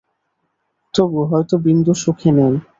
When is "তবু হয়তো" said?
0.93-1.55